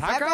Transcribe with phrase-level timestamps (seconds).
[0.00, 0.28] 酒盛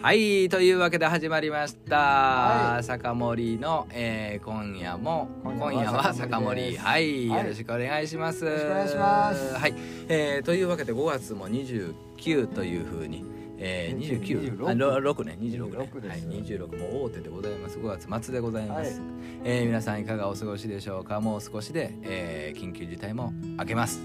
[0.00, 2.84] はいというわけで始まりました、はい。
[2.84, 6.84] 酒盛の、えー今夜も今夜は今夜は酒酒盛盛です。
[6.84, 7.42] はい、はい。
[7.42, 8.44] よろしくお願いします。
[8.44, 9.54] よろしくお願いします。
[9.54, 9.74] はい、
[10.08, 13.24] えーというわけで5月も29というふうに
[13.58, 15.38] えー、29 26あろ6ね。
[15.40, 15.90] 26ね。
[15.92, 16.26] 26です。
[16.26, 17.78] はい、26も大手でございます。
[17.78, 19.10] 5月末でございます、はい。
[19.44, 21.20] えー皆さんいかがお過ごしでしょうか？
[21.20, 24.00] もう少しで、えー緊急事態も明けます。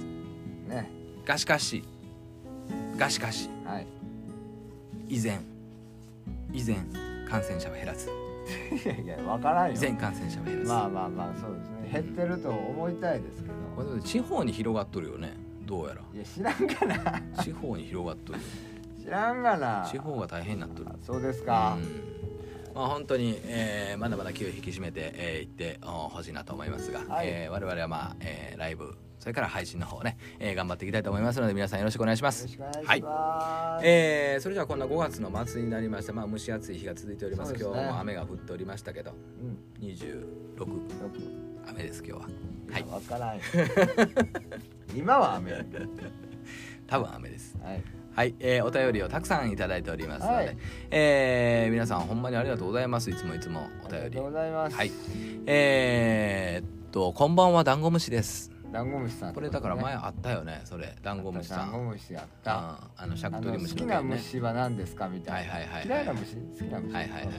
[0.68, 0.90] ね。
[1.26, 1.84] がしかし。
[2.98, 3.50] がしかし。
[3.66, 3.88] はい。
[5.10, 5.40] 以前。
[6.54, 6.76] 以前
[7.30, 8.10] 感染者は減らず。
[8.84, 9.74] いやいやわからんよ。
[9.76, 11.90] 以前感染者は減らず、まあまあまあそうですね。
[11.92, 15.34] 減ってると思いたいですけどこれ地方に広がっとるよね。
[15.66, 16.02] どうやら。
[16.14, 17.44] いや知らんがな。
[17.44, 18.40] 地方に広がっとる
[19.04, 19.88] 知らんがな。
[19.92, 20.90] 地方が大変になっとる。
[20.90, 21.78] あそうですか。
[21.78, 22.74] うん。
[22.74, 27.28] まあ本当に、えーまだまだ気を引き締めてい、えー、っておほしいなと思いますが、はい。
[27.28, 32.42] えー我々はまあ、えーライブそれから配信の方ね、えー頑張っていきたいと思いますので皆さんよろしくお願いします。
[32.44, 33.04] よろしくお願い
[33.84, 37.52] えーそれではこんな5月の末になりましたまあ蒸し暑い日が続いております。
[37.54, 37.60] すね。
[37.64, 39.88] 今日も雨が降っておりましたけどうん。
[39.88, 40.68] 26よ
[41.68, 42.28] 雨です今日は。
[42.28, 42.84] くはい。
[42.90, 43.42] わからんよ。
[44.96, 45.66] 今は雨はい
[46.88, 47.58] 多分雨です。
[47.64, 47.84] はい、
[48.40, 50.58] えーお便りをたくさんいただいておりますので、はい。
[50.92, 53.10] えー皆さんほんまにありがとうございます。
[53.10, 54.76] いつもいつもお便りありがとうございます。
[54.76, 54.92] はい。
[55.46, 58.52] えーっとこんばんはダンゴムシです。
[58.72, 60.96] ダンゴムシさんこれだから前あったよねそれ。
[61.04, 62.58] ダンゴムシさダンゴんムシやった。
[62.58, 65.54] ああのシャクトリムあの好きな虫は何ですかみたいな。
[65.54, 65.88] はいはいはいはい。
[65.88, 66.36] 嫌いな虫？
[66.36, 66.94] 好きな虫。
[66.94, 67.36] はいはいはいはい。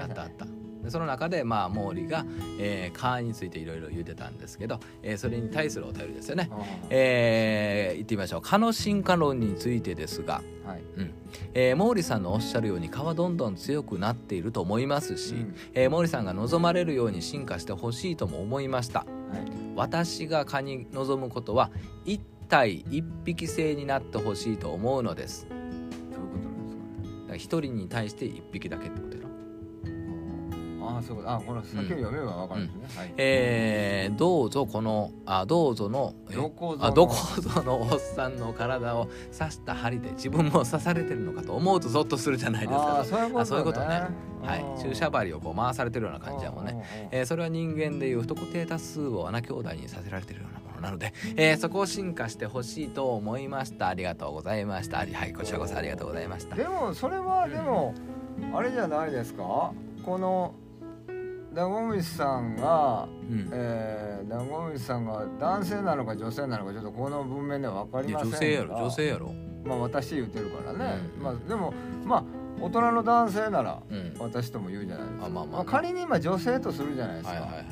[0.00, 0.46] あったあった
[0.82, 2.24] でその中でまあ毛利が、
[2.58, 6.50] えー、蚊についていろいろ言ってたんですけど、えーそれに対するお便りですよね、
[6.88, 8.42] えー、言ってみましょう。
[8.42, 10.82] 蚊の進化論についてですがはい。
[11.54, 15.54] えー毛利さんのおっしゃるように蚊はどんどん強くなっていると思いますし、うん。
[15.74, 19.00] えー毛利さんが望まれるように進化してほしいとも思いました。
[19.00, 19.08] はい。
[19.76, 21.70] 私が蚊に望むことは
[22.04, 25.46] 一体一匹制になってほしいと思うのです。
[25.48, 29.29] どういうことなんですか一人に対して一匹だけってことやろ
[30.94, 33.14] ああそうあこの先を読めばわかるんですね、はい。
[33.16, 43.00] えーどうぞこのあどうぞのえどこぞのあどこぞのおっさんの体を刺した針で自分も刺されてるのかと思うとゾッとするじゃないですあか。
[43.00, 43.56] あそういうことね。
[43.56, 43.86] ういうことね。
[44.42, 44.82] はい。
[44.82, 46.72] 注射針をこう回されてるような感じやもんね。
[46.72, 53.88] ねえーそれは人間でいう不特定多数を穴兄弟にさせられているようなものなので、えーそこを進化してほしいと思いました。
[53.88, 54.98] ありがとうございました。
[54.98, 56.56] はいこちらこそありがとうございました。
[56.56, 57.94] でもそれはでも
[58.54, 59.72] あれじゃないですか？
[60.04, 60.54] この
[61.52, 63.48] ダンゴムシさんが、うん。
[63.52, 69.34] えー、ダンゴさんが男性なのか女性なのかちょっとこの文面では分かりませんが女性やろ女性やろ。
[69.64, 71.22] まあ私言ってるからね、うん。
[71.22, 71.74] まあでも
[72.04, 72.24] まあ
[72.60, 74.14] 大人の男性ならうん。
[74.18, 77.66] 私とも言うじゃないですか、あまあまあ、まあ、仮に今女性とするじゃないですか、はいはいはい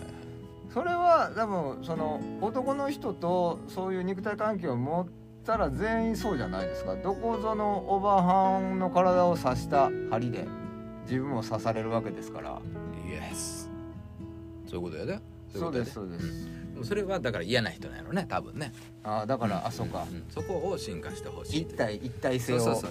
[0.73, 5.07] それは多分その男の人とそういう肉体関係を持っ
[5.45, 6.95] たら全員そうじゃないですか。
[6.95, 10.47] どこぞのおばはんの体を刺した針で
[11.05, 12.61] 自分も刺されるわけですから。
[13.09, 13.58] イエス
[14.69, 15.19] そういうことやで。
[15.53, 15.85] そうで。
[15.85, 16.73] すそうです、ん。
[16.75, 18.73] でもそれはだから嫌な人なんやろね多分ね。
[19.03, 22.83] ああだから、あそうか、んそこを進化してほしい一体一体性を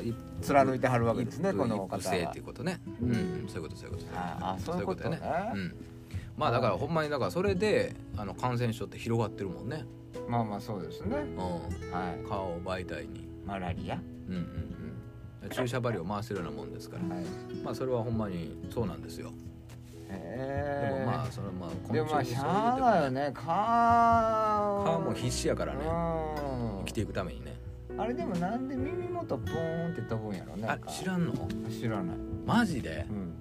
[0.42, 2.82] 貫いてはるわけですね一この方性はっていうことね。
[3.02, 4.08] うん、そういうことそういうこと。
[4.16, 5.20] ああそういうことね。
[5.22, 5.76] やうん。
[6.36, 9.86] まあだからほんまにだからそれであの感染症って広がってるもんね。
[10.28, 11.16] まあまあそうですね。
[11.18, 11.92] うん。
[11.92, 12.28] はい。
[12.28, 13.28] 顔を媒体に。
[13.46, 14.42] マラリア、うんうん
[15.44, 15.50] うん。
[15.50, 17.16] 注射針を回してるようなもんですから。
[17.16, 17.26] はい。
[17.64, 19.32] まあそれはほんまにそうなんですよ
[20.10, 23.04] でもまあそれはまあでもまあしゃあいない。
[23.06, 23.32] よね。
[23.34, 23.44] 蚊
[24.86, 25.80] 顔も必死やからね。
[25.82, 26.86] うん。
[26.86, 27.56] 生きていくためにね。
[27.98, 31.34] あれでもなんで耳元ポーンって飛ぶんやろねあ知らんの？
[31.70, 33.08] 知らない、マジで？
[33.10, 33.34] うん、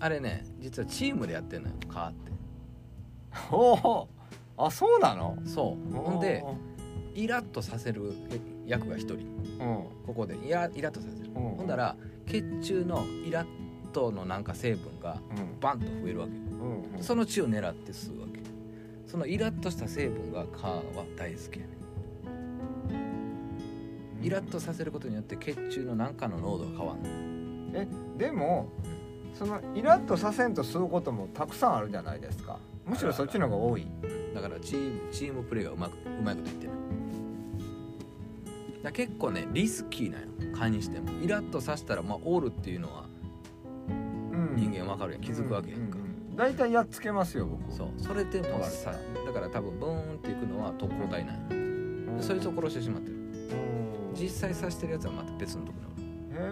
[0.00, 2.32] あれね実はチームでやってんのよカーって。
[3.50, 4.14] ほうほう
[4.56, 5.36] あそうなの？
[5.44, 5.94] そう。
[5.94, 6.42] ほんで
[7.14, 8.14] イラッとさせる
[8.66, 9.14] 役が一人。
[9.14, 9.24] うん。
[10.06, 11.30] ここでイライラッとさせる。
[11.34, 11.42] うん。
[11.56, 11.94] ほんだら
[12.26, 13.46] 血中のイラッ
[13.96, 15.58] とのなんか成分がうん。
[15.58, 17.02] バンと増えるわけうんうん。
[17.02, 18.40] その血を狙って吸うわけ。
[19.06, 21.68] そのイラッとした成分がカーは大好きやね
[24.20, 27.80] イラッとさせることによって血中の何かの濃度が変わんの。
[27.80, 27.88] え
[28.18, 28.68] でも
[29.32, 32.58] そのイラッとさせんと吸うこともたくさんあるじゃないですか。
[32.84, 33.86] むしろそっちの方が多い。
[34.34, 36.72] だからチームチームプレーがうまくうまいこと言ってる。
[36.72, 36.78] だか
[38.84, 40.28] ら結構ねリスキーなんよ。
[40.54, 41.10] 蚊にしても。
[41.22, 43.06] イラッとさせたらまあおるっていうのは
[44.56, 45.20] 人間わかるやん。
[45.20, 45.98] 気づくわけやんか、
[46.34, 47.72] 大体やっつけますよ僕。
[47.72, 47.88] そう。
[47.98, 48.92] それでもさ。
[49.26, 52.16] だから多分ブーンっていくのは特攻隊なんようん。
[52.16, 53.16] でそいつを殺してしまってる。
[53.16, 53.18] う
[54.12, 54.14] ん。
[54.14, 56.44] 実際刺してるやつはまた別のところにおる。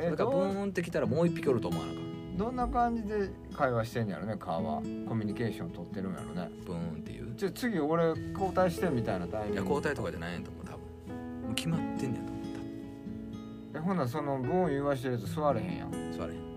[0.00, 2.36] へえだからブーンってきたらもう一匹おると思わなあかん。
[2.36, 4.60] どんな感じで会話してんやろね川。
[4.60, 6.50] はコミュニケーション取ってるんやろね。
[6.66, 7.34] ブーンっていう。
[7.36, 9.54] じゃあ次俺交代してみたいなタイミング。
[9.54, 10.64] いや交代とかじゃないんやと思う。
[10.64, 11.42] 多分。
[11.42, 12.46] もう決まってんねやと思う。
[13.76, 15.90] えほんならそのブーン言わしてるやつ座れへんやん。
[16.12, 16.55] 座れへん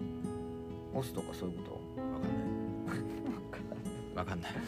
[0.94, 1.80] 押すとかそういうこ
[2.16, 4.16] わかんない。
[4.16, 4.52] わかんない。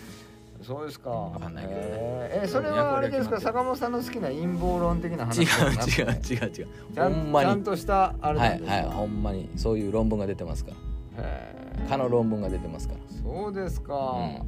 [0.60, 1.10] とそうですか。
[1.10, 1.88] わかんないけどね。
[1.88, 2.46] えー。
[2.46, 3.40] えそれはあれですか？
[3.42, 6.52] 坂本さんの好きな陰謀論的な話違う違う違う違う。
[6.52, 6.66] ち
[6.96, 7.50] ほゃんんまに。
[7.50, 8.78] ちゃんとしたあれはなんですか？
[8.78, 9.50] いはいほんまに。
[9.56, 10.72] そういう論文が出てますか
[11.18, 11.24] ら。
[11.24, 11.90] へー。
[11.90, 13.00] 科の論文が出てますから。
[13.24, 14.22] そうですか、うん。
[14.24, 14.42] へ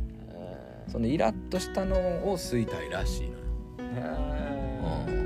[0.87, 3.33] そのイラッとしたのを吸いたいらしいのよ。
[5.07, 5.19] ー。
[5.19, 5.22] へ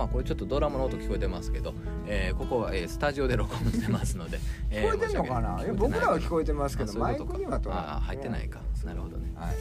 [0.00, 1.74] まあこれちょっとドラマの音聞こえてますけど、
[2.06, 8.60] えーここは、えースタジオで録音してますので、えーー聞こえてんのかな、僕らは聞こえてますけあどマイクにはとあー入ってないか。
[8.82, 9.30] なるほどね。
[9.34, 9.54] はい。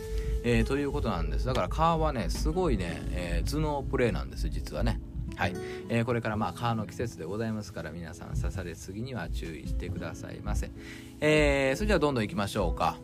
[0.46, 1.46] えーということなんです。
[1.46, 5.02] だからカーはねすごいね、えー頭脳プレイなんです実はね。
[5.36, 5.54] はい、
[5.90, 10.72] えーこれからまあカーの季節でございますから皆さん刺されすぎには注意してくださいませ、
[11.20, 12.98] えーそれじゃあどんどん行きましょうか、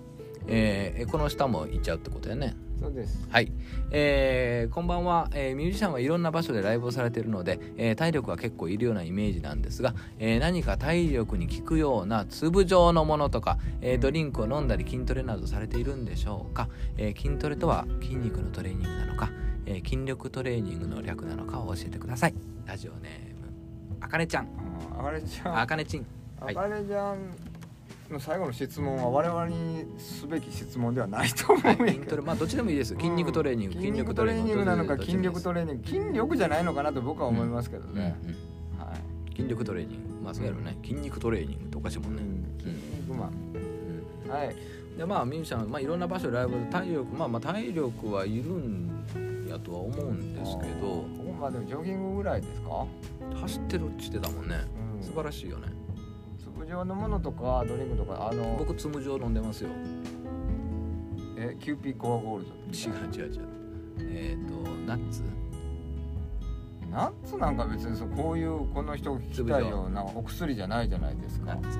[0.48, 3.26] えーこの下も行っちゃうってことやねそうです。
[3.30, 3.52] はい、
[3.92, 16.68] えーこんばんは、えーミュージシャンはいろんな場所でライブをされているので、えー体力は結構いるようなイメージなんですが、えー何か体力に効くような粒状のものとか、えードリンクを飲んだり筋トレなどされているんでしょうか、
[16.98, 19.30] えー筋トレとは筋肉のトレーニングなのか、
[19.66, 22.34] えー筋力トレーニングの略なのかを教えてください。
[22.66, 23.54] ラジオネーム
[24.02, 24.48] あかねちゃん。
[25.00, 25.60] あかねちゃん。
[25.62, 26.06] あかねちん。
[26.40, 26.56] はい。
[26.56, 27.18] あかねちゃん
[28.14, 32.94] の最後の質問は我々にすべき質問ではないと思うんやけど、筋トレまあどっちでもいいです。
[32.96, 35.88] 筋肉トレーニング、うん筋筋肉トレーニングなのか筋力トレーニング。
[35.88, 38.28] 筋力じゃないのかなと僕は思いますけどうんね、う
[38.78, 39.36] んはい。
[39.36, 40.24] 筋力トレーニング。
[40.24, 42.60] まあそうやろね、筋肉トレーニングっておかしいもんね、うん。
[42.60, 42.72] 筋
[43.08, 43.32] 肉マン。
[44.26, 44.32] うん。
[44.32, 44.56] はい。
[44.98, 50.88] でまあミュージシャン、まあ、いろんな場所でライブで体力まあまあ体力はいるんやとは思うんですけど。
[50.88, 52.86] ここまでもジョギングぐらいですか、
[53.42, 54.56] 走ってるって言ってたもんね。
[54.98, 55.68] うん、素晴らしいよね
[56.56, 59.70] 粒状のものとかドリンクとかあの僕つむじを飲んでますよ
[61.38, 63.22] えキューピーコーワゴールド。
[63.22, 63.48] 違う違う違う。
[64.00, 64.54] えっ、と
[64.88, 65.22] ナッツ。
[66.90, 71.56] ナッツなんか別にそうこういうこの人が聞きたいようなお薬じゃないじゃないですか。
[71.56, 71.78] ナッツ。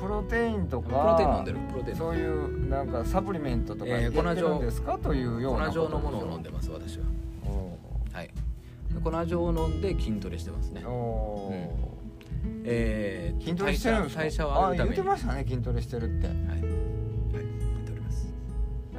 [0.00, 1.96] プロテインとかプロテイン飲んでるプロテイン。
[1.96, 7.04] そういうなんかサプリメントとかえー入れてるんですか、というような粉状のものを飲んででます私は。
[7.46, 7.78] お
[8.12, 8.30] はい。
[8.92, 10.80] で粉状を飲んで筋トレしてますね。
[10.84, 10.88] ー。
[10.88, 11.91] おー
[12.64, 14.20] えー筋トレしてるんですか？
[14.22, 14.92] 代謝を上げるために。
[14.92, 16.36] あ言ってましたね筋トレしてるって、はい。
[16.36, 16.48] はい。
[16.48, 16.66] やって
[17.90, 18.32] おります
[18.94, 18.96] え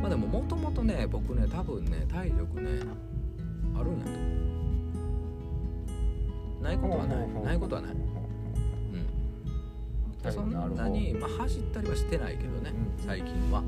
[0.00, 2.70] まあでももともとね僕ね多分ね体力ね
[3.78, 4.18] あるんやと思
[6.60, 6.62] う。
[6.62, 7.28] ないーことはない。
[7.44, 7.92] ないことはない。
[7.92, 7.94] う
[10.28, 10.32] ん。
[10.32, 13.06] そんなに、まあ、走ったりはしてないけどね、うん。
[13.06, 13.60] 最近は。
[13.60, 13.66] うん。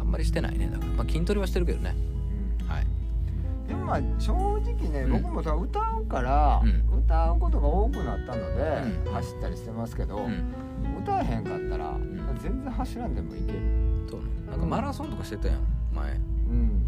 [0.00, 1.88] あんまりしてないねだから、まあ、筋トレはしてるけどね。
[1.88, 2.11] はい
[3.72, 5.22] でもまあ正直ね、うん。
[5.22, 6.62] 僕もさ歌うから、
[6.94, 9.12] う歌うことが多くなったので、うん。
[9.14, 10.44] 走ったりしてますけど、うん。
[11.02, 12.38] 歌えへんかったら、ん。
[12.40, 13.58] 全然走らんでもいける。
[14.10, 14.26] そうね。
[14.50, 16.12] なんかマラソンとかしてたやん前。
[16.12, 16.18] う
[16.52, 16.86] ん。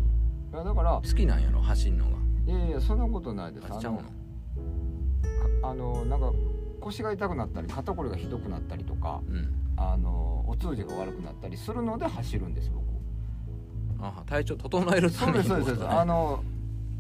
[0.53, 2.11] いやだから好きなんやろ走んのが。
[2.47, 3.67] いやいやそんなことないです。
[3.67, 4.01] 走っちゃうの？
[5.63, 6.33] あのかあのなんか
[6.81, 9.55] 腰が痛くなったり肩こりがひどくなったりとかうん。
[9.77, 12.85] あのお通じが悪くなったりするので走るんです僕。
[14.01, 15.69] あ体調整えるたそうめにですそうです。
[15.71, 16.45] そうですあの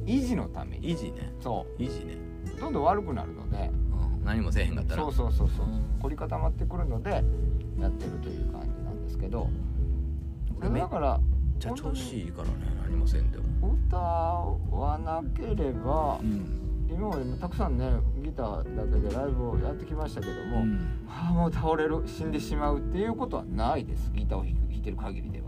[0.07, 0.95] 維持のために。
[0.95, 1.33] 維持ね。
[1.41, 2.17] そ維持ね、
[2.57, 3.71] うどんどん悪くなるので。
[4.19, 5.03] うん、何もせえへんかったら。
[5.03, 5.67] そうそうそうそう。
[5.67, 5.83] うん。
[6.01, 9.49] 凝り固まってくるのでやってるという感じなんですけど。
[10.61, 11.21] 俺だから
[11.59, 12.55] ちゃ調子いいからね。
[12.83, 13.45] 何もせんでも。
[13.89, 17.91] 歌わなければうん、今までもたくさんね
[18.23, 21.07] ギターだけでライブをやってきましたけども、うん。
[21.09, 24.11] ああもう倒れる死んでしまうっていうことはないです。
[24.13, 25.44] ギターを弾いてる限りでは。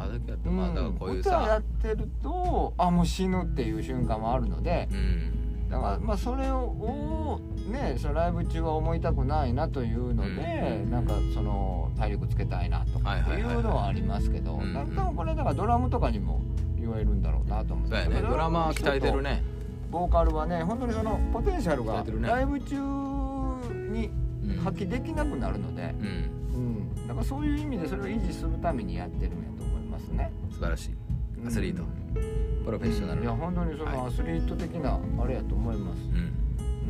[0.00, 0.56] まあだけやって、うん。
[0.56, 5.68] まあだからこういう歌やさってるとあもう死ぬっていう瞬間もあるのでうん。
[5.70, 7.40] だからまあそれを
[7.70, 10.90] ねそのライブ中は思いたくないなというので、うん。
[10.90, 14.72] なんかその体力つけたいなとかっていはいはいはいはいうのはありますけど、うん。
[14.72, 16.40] なんかこれだからドラムとかにも
[16.78, 18.22] 言われるんだろうなと思ってね。
[18.22, 19.42] ドラマー鍛えてるね。
[19.90, 22.76] ボーカルはね本当にそのポテンシャルがライブ中
[23.90, 24.10] に
[24.44, 26.40] うん発揮できなくなるので、うん。
[26.50, 29.59] うん、だからそういう意味でそれを維持するためにやってるんやと
[30.10, 30.32] 思いますね。
[30.50, 30.90] 素晴らしい。
[31.46, 31.84] アスリート。
[32.64, 33.22] プロフェッショナル。
[33.22, 36.00] いや本当にそのアスリート的なあれやと思います。
[36.02, 36.40] うん。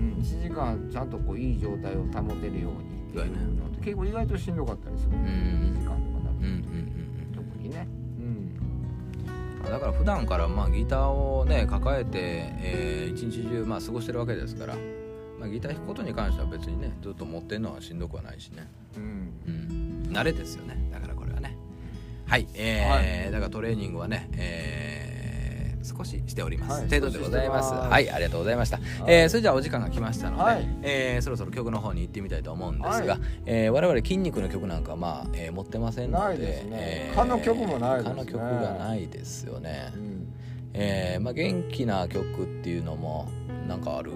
[0.01, 5.17] うん、1時間ちゃんとこういい状態を保てるようにっていうのって結構意外としんどかったりする。
[5.17, 5.23] ん。
[5.23, 7.47] 2時間とかなるうんうんとうん。
[7.47, 7.87] 特にね。
[8.19, 8.25] うん。
[8.25, 12.19] うんだから普段からまあギターをね抱えて、
[12.59, 14.75] えー一日中まあ過ごしてるわけですから、
[15.39, 18.67] まあ、ギター弾くことに関しては別にねずっと持ってるのはしんどくはないしね。
[18.97, 19.33] うん。
[19.47, 20.90] うん、慣れですよね
[22.31, 25.11] はいえーはだからトレーニングはね、えー
[25.83, 27.73] 少ししております、はい程度でございます。
[27.75, 28.81] はいありがとうございました、い。
[29.09, 30.69] えーそれじゃあお時間が来ましたので、はい。
[30.83, 33.23] えーそろそろ曲の方に行ってみたいと思うんですが、はい。
[33.47, 36.71] えー我々筋肉の曲なんかまあ、えー持ってませんのでないですね。
[36.73, 38.11] え蚊の曲もないですね。
[38.11, 40.29] 蚊の曲がないですよね、うん。
[40.75, 43.29] えーまあ、元気な曲っていうのも
[43.67, 44.13] なんかある？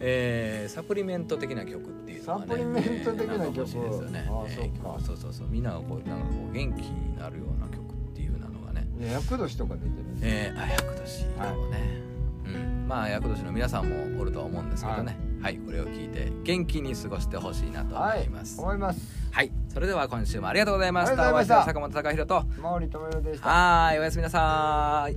[0.00, 3.48] えーサプリメント的な曲っていうのはねサプリメント的な曲。
[3.48, 8.86] えーんか欲しいですよねあーえーそうかそうそうそうみんながこうなんかこう元気になるような曲っていうなのがね。
[8.96, 9.92] ね厄年とか出てる
[10.22, 12.02] えー、あ厄年かもね、
[12.46, 12.88] うん。
[12.88, 15.16] まあ厄年の皆さんもおるとは思うんですけどね。
[15.40, 18.60] はい、これを聞いて元気に過ごしてほしいなと思はいいます。
[18.60, 19.00] 思います。
[19.30, 21.12] はい、それでは今週もありがとうございました。
[21.12, 21.54] ありがとうございました。
[21.54, 22.44] お会い坂本隆弘と。
[22.78, 23.48] 毛利智代でした。
[23.48, 25.16] はーいおやすみなさーい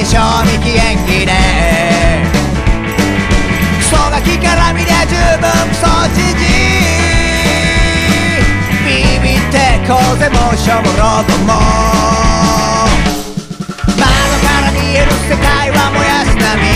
[0.06, 1.32] 賞味期限切れ
[3.78, 5.84] クソガキから見りゃ十分クソ
[6.14, 6.46] じじ
[8.86, 8.88] ビ
[9.20, 11.58] ビってこうぜもうしょぼろとも。
[13.98, 14.06] 窓
[14.46, 16.66] から見える世界はもやし並み。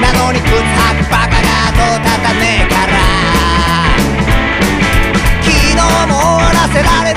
[0.00, 0.62] なのに靴履
[1.02, 1.42] くバカが
[1.74, 2.92] 後立たねえから
[5.42, 5.74] 昨日
[6.06, 7.15] も終わらせられ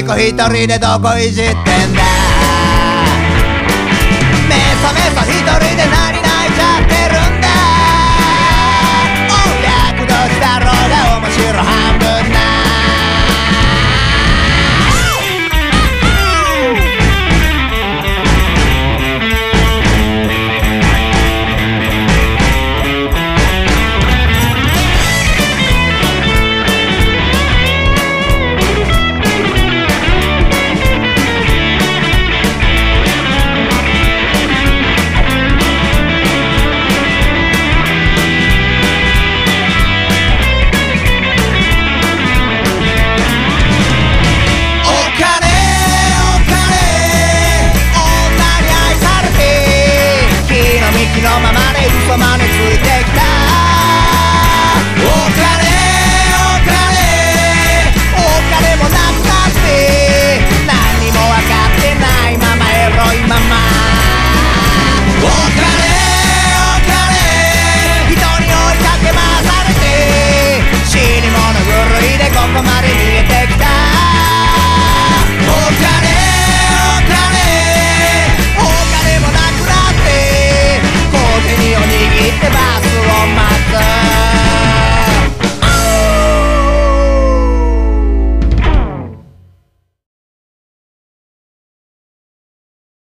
[0.00, 1.60] こしこ一人でどこいじってんだ。
[4.48, 5.30] めさめさ一
[5.62, 5.69] 人